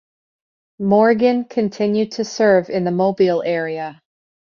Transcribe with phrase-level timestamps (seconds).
[0.79, 4.01] "Morgan" continued to serve in the Mobile area.